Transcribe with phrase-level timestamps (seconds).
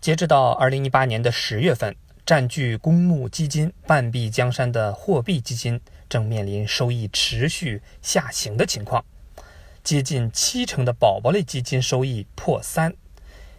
[0.00, 1.94] 截止到二零一八年的十月份，
[2.24, 9.04] 占据公募基金半壁江山的货币基金正面临收益持续下行的情况，
[9.84, 12.94] 接近七成的宝宝类基金收益破三，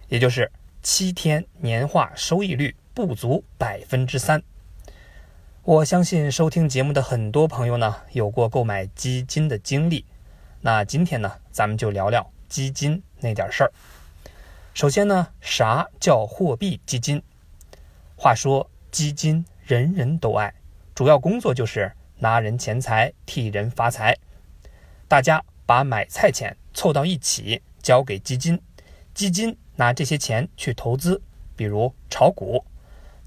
[0.10, 0.52] 也就是
[0.82, 4.42] 七天年化收益率不足百分之三。
[5.62, 10.04] 我相信收听节目的很多朋友呢，有过购买基金的经历。
[10.62, 13.72] 那今天呢，咱们就聊聊基金那点事儿。
[14.82, 17.22] 首先呢，啥叫货币基金？
[18.16, 20.52] 话说基金人人都爱，
[20.96, 24.18] 主要工作就是拿人钱财替人发财。
[25.08, 28.60] 大家把买菜钱凑到一起，交给基金，
[29.14, 31.22] 基金拿这些钱去投资，
[31.56, 32.66] 比如炒股，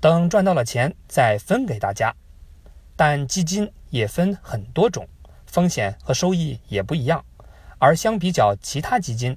[0.01, 2.13] 等赚到了钱再分给大家。
[2.97, 5.07] 但基金也分很多种，
[5.47, 7.25] 风险和收益也不一样。
[7.79, 9.37] 而相比较其他基金，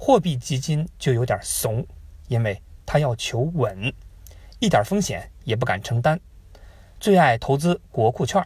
[0.00, 1.84] 货币基金就有点怂，
[2.28, 3.92] 因为它要求稳，
[4.60, 6.18] 一点风险也不敢承担，
[7.00, 8.42] 最爱投资国库券。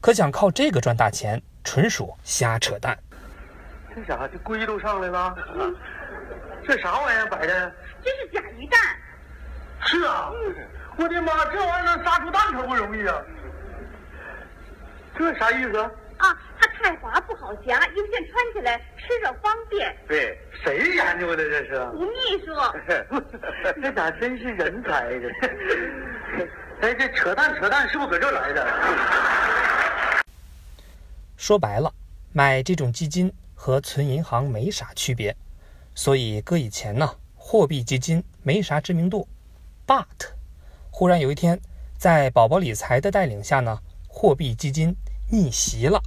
[0.00, 2.98] 可想靠这个赚大钱，纯属瞎扯淡。
[3.94, 4.26] 这啥？
[4.26, 5.36] 这龟都上来了？
[6.66, 7.72] 这啥玩意儿摆的？
[8.02, 8.80] 这是甲鱼蛋。
[9.84, 10.32] 是啊。
[10.96, 13.22] 我的妈，这玩意儿能杀出蛋可不容易啊！
[15.14, 15.78] 这啥意思？
[16.16, 19.94] 啊，它太滑不好夹，一件穿起来吃着方便。
[20.08, 21.80] 对，谁研究的这是？
[21.94, 22.10] 吴秘
[22.44, 22.52] 书。
[23.80, 25.30] 这咋真是人才这？
[26.80, 28.66] 哎，这扯淡扯淡，是不是搁这来的？
[31.36, 31.92] 说白了，
[32.32, 35.36] 买这种基金和存银行没啥区别，
[35.94, 39.28] 所以搁以前呢，货币基金没啥知名度。
[39.86, 40.04] But，
[40.90, 41.60] 忽然有一天，
[41.96, 43.78] 在宝宝理财的带领下呢。
[44.08, 44.96] 货币基金
[45.30, 46.02] 逆袭了。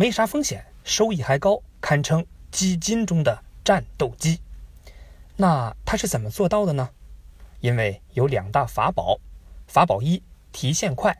[0.00, 4.40] 没啥风险，收益还高，堪称基金中的战斗机。
[5.36, 6.88] 那它是怎么做到的呢？
[7.60, 9.18] 因为有两大法宝：
[9.66, 10.22] 法宝一，
[10.52, 11.14] 提现快。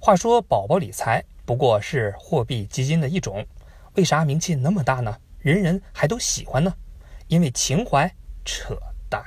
[0.00, 1.22] 话说，宝宝理财。
[1.44, 3.46] 不过是货币基金的一种，
[3.92, 5.20] 为啥名气那么大呢？
[5.40, 6.74] 人人还都喜欢呢？
[7.26, 8.10] 因为情怀？
[8.42, 8.74] 扯
[9.10, 9.22] 淡！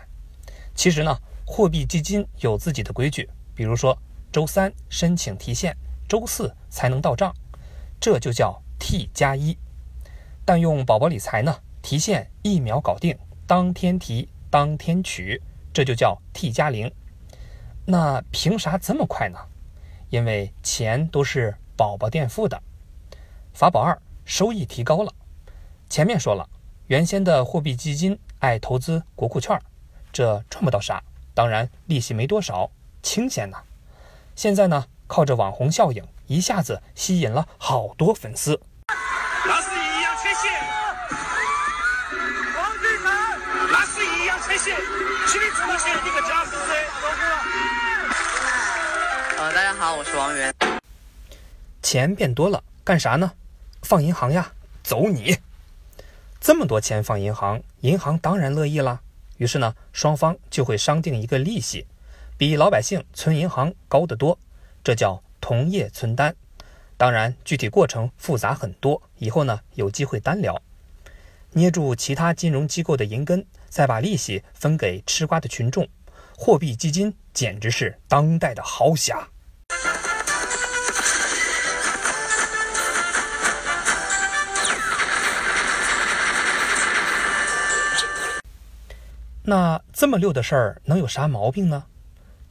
[0.73, 1.15] 其实呢，
[1.45, 3.95] 货币基金有自己的规矩，比如说
[4.31, 5.77] 周三申请提现，
[6.09, 7.31] 周四才能到账，
[7.99, 9.57] 这就叫 T 加一。
[10.43, 16.91] 但用宝宝理财呢，提现一秒搞定，当天提当天取，这就叫 T 加零。
[17.85, 19.39] 那凭啥这么快呢？
[20.09, 21.55] 因为钱都是。
[21.77, 22.61] 宝宝垫付的
[23.53, 25.11] 法宝二，收益提高了。
[25.89, 26.47] 前面说了，
[26.85, 29.59] 原先的货币基金爱投资国库券，
[30.13, 31.03] 这赚不到啥，
[31.33, 32.69] 当然利息没多少，
[33.01, 33.63] 清闲呐。
[34.35, 38.61] 现在呢，靠着网红效应，一下子吸引了好多粉丝。
[49.71, 50.53] 家好，我是王源。
[51.81, 53.31] 钱变多了，干啥呢？
[53.83, 54.51] 放银行呀，
[54.83, 55.37] 走你！
[56.41, 58.99] 这么多钱放银行，银行当然乐意啦。
[59.37, 61.87] 于是呢，双方就会商定一个利息，
[62.37, 64.37] 比老百姓存银行高得多，
[64.83, 66.35] 这叫同业存单。
[66.97, 70.61] 当然，具体过程复杂很多，以后呢有机会单聊。
[71.51, 75.87] 捏住其他金融机构的银根，再把利息分给吃瓜的群众，
[76.35, 79.29] 货币基金简直是当代的豪侠。
[89.51, 91.83] 那这么溜的事儿能有啥毛病呢？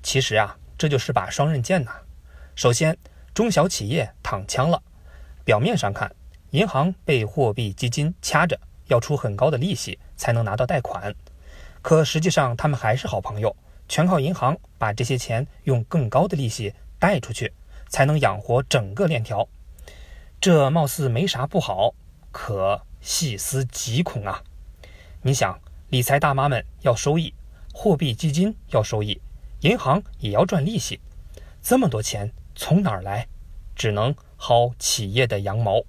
[0.03, 1.93] 其实啊，这就是把双刃剑呐。
[2.55, 2.95] 首先，
[3.33, 4.83] 中小企业躺枪了。
[5.43, 6.15] 表面上看，
[6.51, 11.15] 银行被货币基金掐着，要出很高的利息才能拿到贷款。
[11.81, 13.57] 可实际上，他们还是好朋友，
[13.89, 17.51] 全靠银行把这些钱用更高的利息贷出去，
[17.89, 19.49] 才能养活整个链条。
[20.39, 21.95] 这貌似没啥不好，
[22.31, 24.43] 可细思极恐啊！
[25.23, 25.59] 你想。
[25.91, 27.35] 理财大妈们要收益，
[27.75, 29.21] 货币基金要收益，
[29.63, 31.01] 银行也要赚利息，
[31.61, 33.27] 这么多钱从哪儿来？
[33.75, 35.83] 只能薅企业的羊毛。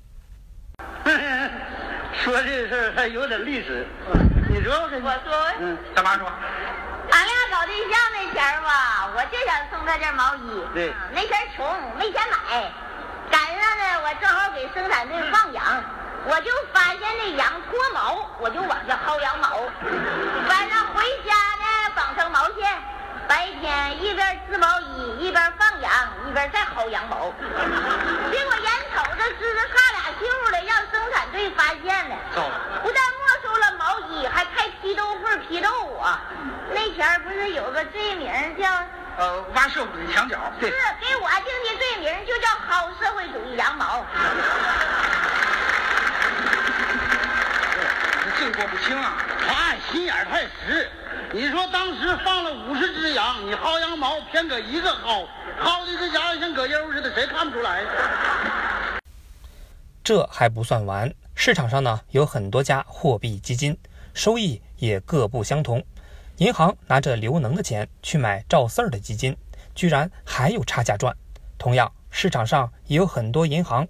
[2.17, 3.85] 说这事儿还有点历史，
[4.49, 5.07] 你说我说，
[5.59, 6.27] 嗯，大妈说？
[7.11, 10.65] 俺俩搞对象那前儿吧，我就想送他件毛衣。
[10.73, 11.63] 对，那前儿穷，
[11.99, 12.71] 没钱买，
[13.29, 15.63] 赶上呢，我正好给生产队放羊。
[16.23, 19.57] 我就发现那羊脱毛，我就往下薅羊毛。
[20.47, 22.77] 晚上回家呢，绑成毛线，
[23.27, 25.91] 白天一边织毛衣，一边放羊，
[26.29, 27.33] 一边再薅羊毛。
[28.31, 32.15] 结果眼瞅着织着差俩袖了，让生产队发现了，
[32.83, 36.15] 不但没收了毛衣，还开批斗会批斗我。
[36.71, 38.31] 那前儿不是有个罪名
[38.61, 38.69] 叫
[39.17, 44.05] 呃，挖社会墙角，对是，给我定的罪名就叫薅社会主义羊毛。
[48.37, 49.17] 罪过不轻啊。
[49.45, 50.89] 他心眼儿太实。
[51.33, 55.25] 你说当时放了五十只羊，你薅羊毛偏搁一个薅，
[55.61, 57.83] 薅的这家伙像葛优似的，谁看不出来？
[60.03, 63.77] 这还不算完，市场上呢有很多家货币基金，
[64.13, 65.81] 收益也各不相同。
[66.37, 69.37] 银行拿着刘能的钱去买赵四儿的基金，
[69.73, 71.15] 居然还有差价赚。
[71.57, 73.87] 同样，市场上也有很多银行，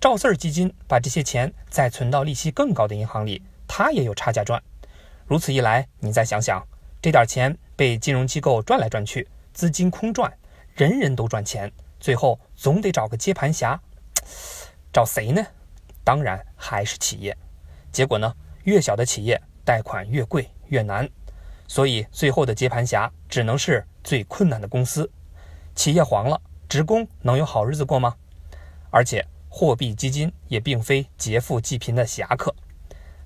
[0.00, 4.62] 赵四儿基金把这些钱再存到利息更高的银行里，它也有差价赚。
[5.26, 6.64] 如此一来，你再想想，
[7.06, 10.36] 这点钱被金融机构赚来赚去，资金空转，
[10.74, 11.70] 人人都赚钱，
[12.00, 13.80] 最后总得找个接盘侠。
[14.92, 15.40] 找谁呢？
[16.02, 17.38] 当然还是企业。
[17.92, 21.08] 结果呢，越小的企业贷款越贵越难，
[21.68, 25.08] 所以最后的接盘侠只能是最困难的公司。
[25.76, 28.16] 企业黄了，职工能有好日子过吗？
[28.90, 32.52] 而且货币基金也并非劫富济贫的侠客，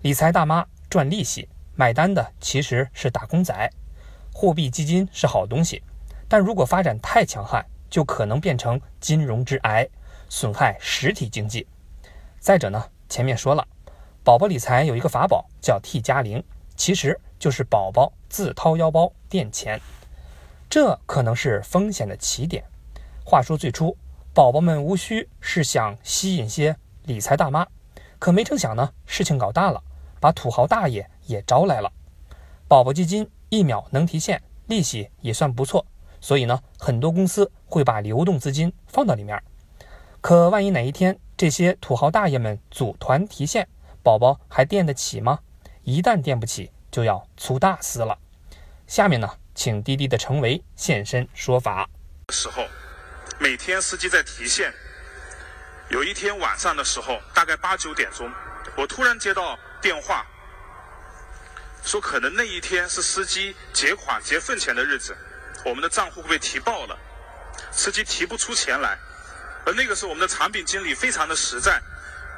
[0.02, 1.48] 理财大妈赚利息，
[1.80, 3.70] 买单的其实是打工仔。
[4.34, 5.82] 货币基金是好东西，
[6.28, 9.88] 但如果发展太强悍，就可能变成金融之癌。
[10.28, 11.66] 损害实体经济。
[12.38, 13.66] 再者呢，前面说了，
[14.22, 16.44] 宝宝理财有一个法宝叫 T 加零，
[16.76, 19.80] 其实就是宝宝自掏腰包垫钱，
[20.68, 22.62] 这可能是风险的起点。
[23.24, 23.96] 话说最初，
[24.34, 27.66] 宝宝们无需是想吸引些理财大妈，
[28.18, 29.82] 可没成想呢，事情搞大了，
[30.20, 31.92] 把土豪大爷也招来了。
[32.66, 35.86] 宝宝基金一秒能提现，利息也算不错，
[36.20, 39.40] 所以呢，很多公司会把流动资金放到里面。
[40.20, 43.66] 可万一哪一天这些土豪大爷们组团提现，
[44.02, 45.38] 宝宝还垫得起吗？
[45.82, 48.18] 一旦垫不起，就要出大事了。
[48.86, 51.88] 下面呢，请滴滴的陈维现身说法。
[52.30, 52.64] 时候，
[53.38, 54.72] 每天司机在提现。
[55.88, 58.30] 有一天晚上的时候，大概八九点钟，
[58.76, 60.24] 我突然接到电话，
[61.84, 65.16] 说可能那一天是司机结款结份钱的日子，
[65.64, 66.98] 我们的账户会被提爆了，
[67.72, 68.98] 司机提不出钱来。
[69.66, 71.80] 而那个时候，我们的产品经理非常的实在，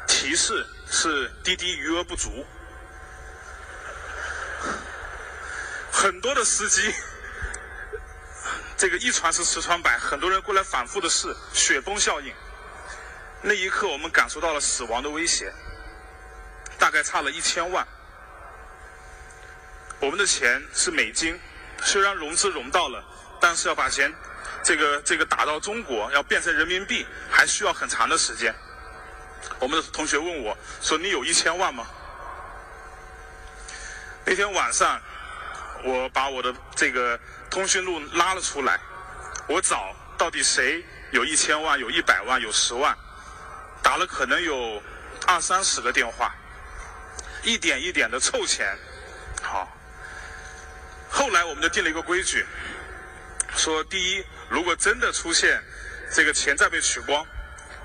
[0.08, 2.44] 提示是滴滴余额不足。
[5.92, 6.92] 很多的司机，
[8.76, 12.34] 这个一传十，十传百，很多人过来反复的试，雪崩效应。
[13.40, 15.52] 那一刻，我们感受到了死亡的威胁，
[16.78, 17.86] 大概差了一千万。
[20.02, 21.38] 我们的钱是美金，
[21.80, 23.00] 虽然融资融到了，
[23.40, 24.12] 但是要把钱。
[24.64, 28.52] 这个这个打到中国要变成人民币，还需要很长的时间。
[29.60, 31.86] 我们的同学问我说：“你有一千万吗？”
[34.26, 35.00] 那天晚上，
[35.84, 38.80] 我把我的这个通讯录拉了出来，
[39.46, 42.96] 我找到底谁有一千万、有一百万、有十万，
[43.82, 44.82] 打了可能有
[45.28, 46.34] 二三十个电话，
[47.44, 48.76] 一点一点的凑钱。
[49.42, 49.68] 好，
[51.14, 52.42] 后来我们就定了一个规矩，
[53.54, 54.24] 说第一。
[54.48, 55.62] 如果真的出现
[56.10, 57.24] 这个钱再被取光，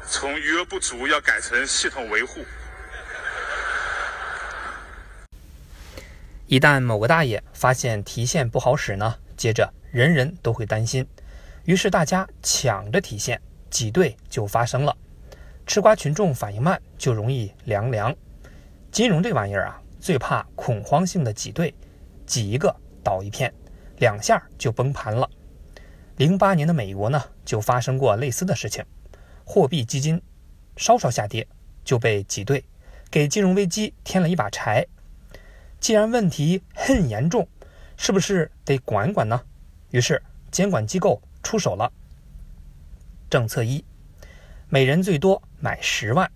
[0.07, 2.45] 从余额不足要改成系统维护。
[6.45, 11.05] 一旦某个大爷发现提现不好使呢，接着人人都会担心，
[11.65, 14.95] 于是大家抢着提现，挤兑就发生了。
[15.65, 18.15] 吃瓜群众反应慢，就容易凉凉。
[18.89, 21.75] 金融这玩意儿啊，最怕恐慌性的挤兑，
[22.25, 22.73] 挤一个
[23.07, 23.53] 倒一片，
[23.99, 25.29] 两下就崩盘了。
[26.17, 28.83] 零八年的美国呢，就发生过类似的事情，
[29.45, 30.21] 货币基金
[30.75, 31.47] 稍稍下跌
[31.85, 32.65] 就被挤兑，
[33.09, 34.85] 给金融危机添了一把柴。
[35.79, 37.47] 既然问题很严重，
[37.95, 39.41] 是不是得管管呢？
[39.91, 40.21] 于是
[40.51, 41.89] 监管机构出手了。
[43.29, 43.85] 政策一：
[44.67, 46.29] 每人最多买十万，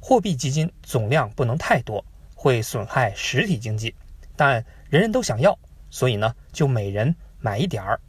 [0.00, 3.94] 货币基金总量不能太多，会损害实体经济。
[4.34, 5.56] 但人人都想要，
[5.90, 8.00] 所以呢，就每人买一点儿。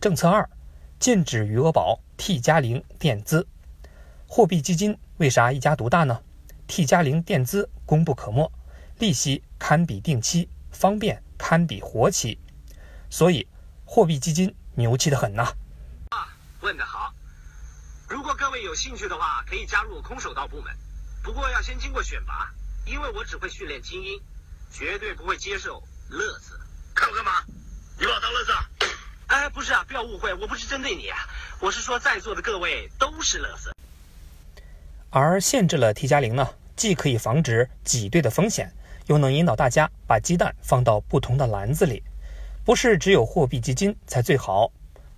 [0.00, 0.48] 政策二，
[0.98, 3.46] 禁止余额宝 T 加零垫资。
[4.26, 6.20] 货币基金为啥一家独大呢
[6.66, 8.50] ？T 加零垫资功不可没，
[8.98, 12.38] 利息堪比定期，方便堪比活期，
[13.10, 13.46] 所以
[13.84, 15.42] 货币基金牛气的很呐。
[16.10, 17.12] 啊，问得好！
[18.08, 20.74] 如果各位有兴趣的话，可以加入空手道部门，
[21.22, 22.50] 不过要先经过选拔，
[22.86, 24.20] 因为我只会训练精英，
[24.70, 26.58] 绝对不会接受乐子。
[26.94, 27.32] 看我干嘛？
[27.98, 28.52] 你把我当乐子？
[29.28, 31.18] 哎，哎，不是啊，不要误会，我不是针对你啊，
[31.60, 33.72] 我是说在座的各位都是乐色。
[35.08, 38.72] 而限制了 T 加零呢，既可以防止挤兑的风险，
[39.06, 42.02] 又能引导大家把鸡蛋放到不同的篮子里，
[42.64, 44.72] 不是只有货币基金才最好。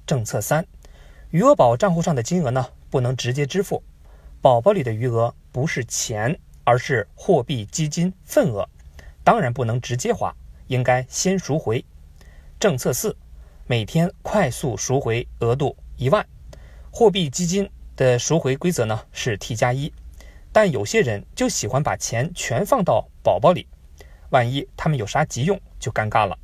[0.07, 0.67] 政策三，
[1.31, 3.83] 余额宝账户上的金额呢，不能直接支付，
[4.43, 8.69] 宝宝里的余额不是钱，而是货币基金份额，
[9.25, 10.37] 当然不能直接花，
[10.67, 11.83] 应该先赎回。
[12.61, 13.17] 政策四，
[13.67, 16.27] 每天快速赎回额度一万，
[16.91, 17.71] 货币基金。
[17.97, 19.93] 的赎回规则呢是 T 加一，
[20.53, 23.69] 但有些人就喜欢把钱全放到宝宝里，
[24.31, 26.37] 万一他们有啥急用就尴尬了。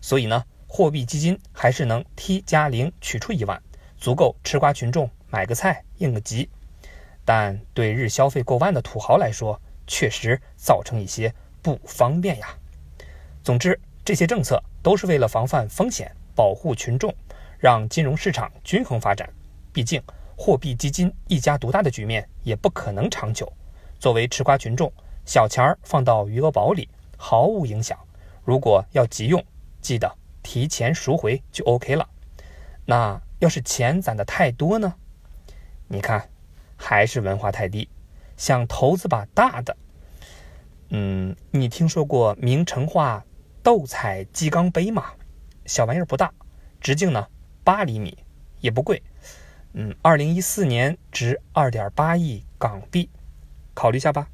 [0.00, 3.62] 所以呢，货币基金还是能 T 加零取出一万，
[3.98, 6.48] 足够吃瓜群众买个菜应个急。
[7.22, 12.48] 但对日消费过万的土豪来说，确实造成一些不方便呀。
[13.42, 17.14] 总之，这些政策都是为了防范风险，保护群众，
[17.58, 19.28] 让金融市场均衡发展。
[19.72, 20.02] 毕竟。
[20.36, 23.50] 货币基金一家独大的局面也不可能长久。
[24.00, 24.92] 作为吃瓜群众，
[25.24, 27.96] 小钱儿放到余额宝里毫无影响。
[28.42, 29.40] 如果要急用，
[29.80, 30.12] 记得
[30.42, 32.08] 提前赎回就 OK 了。
[32.84, 34.92] 那要是钱攒的太多呢？
[35.86, 36.28] 你看，
[36.74, 37.88] 还是文化太低，
[38.36, 39.76] 想投资把大的。
[40.88, 43.24] 嗯，你听说过明成化
[43.62, 45.12] 斗彩鸡缸杯吗？
[45.66, 46.32] 小玩意儿不大，
[46.80, 47.26] 直径呢
[47.62, 48.18] 八厘米，
[48.60, 49.02] 也不贵。
[49.72, 53.10] 嗯，二零一四年值二点八亿港币，
[53.74, 54.28] 考虑一下吧。